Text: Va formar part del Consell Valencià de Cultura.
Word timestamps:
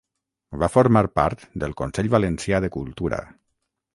Va 0.61 0.69
formar 0.75 1.03
part 1.19 1.43
del 1.65 1.77
Consell 1.83 2.11
Valencià 2.15 2.65
de 2.65 2.73
Cultura. 2.79 3.23